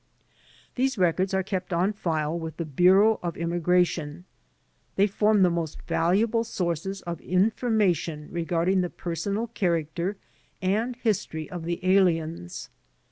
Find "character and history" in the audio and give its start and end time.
9.45-11.47